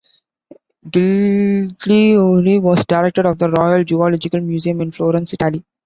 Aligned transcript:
Giglioli 0.89 2.59
was 2.59 2.87
director 2.87 3.21
of 3.29 3.37
the 3.37 3.51
Royal 3.51 3.85
Zoological 3.87 4.39
Museum 4.41 4.81
in 4.81 4.91
Florence, 4.91 5.31
Italy. 5.33 5.63